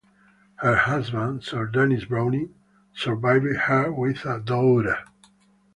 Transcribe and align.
Her 0.55 0.75
husband, 0.77 1.43
Sir 1.43 1.67
Denis 1.67 2.05
Browne, 2.05 2.55
survived 2.91 3.45
her 3.45 3.91
with 3.91 4.25
a 4.25 4.39
daughter. 4.39 4.97